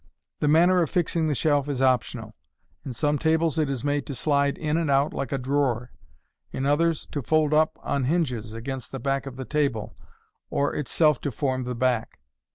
[0.39, 2.33] The manner of fixing the shelf is optional.
[2.83, 5.97] In some tables it is made to slide in and out like a drawer $
[6.51, 9.95] in others to fold up on hinges against the back of the table,
[10.49, 12.17] or itself to form the back.